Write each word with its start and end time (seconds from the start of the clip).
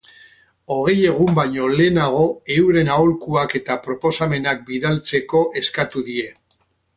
Hogei 0.75 0.93
egun 1.09 1.35
baino 1.39 1.67
lehenago 1.73 2.23
euren 2.55 2.89
aholkuak 2.95 3.53
eta 3.63 3.77
proposamenak 3.87 4.65
bidaltzeko 4.71 5.45
eskatu 5.63 6.05
die. 6.11 6.27